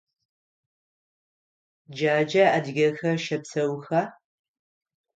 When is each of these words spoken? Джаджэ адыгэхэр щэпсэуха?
Джаджэ 1.95 2.43
адыгэхэр 2.57 3.17
щэпсэуха? 3.25 4.01